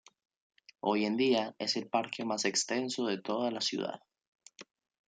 [0.79, 4.01] Hoy en día es el parque más extenso de toda la ciudad.